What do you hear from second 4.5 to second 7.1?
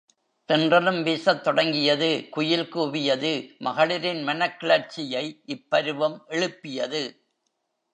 கிளர்ச்சியை இப்பருவம் எழுப்பியது.